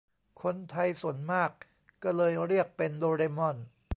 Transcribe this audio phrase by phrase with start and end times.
[0.41, 1.51] คนไทยส่วนมาก
[2.03, 3.55] ก็เลยเรียกเป็นโดเรมอน